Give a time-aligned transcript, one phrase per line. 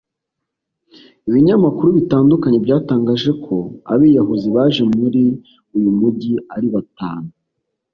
[1.29, 3.55] Ibinyamakuru bitandukanye byatangaje ko
[3.93, 5.23] abiyahuzi baje muri
[5.75, 7.29] uyu mujyi ari batanu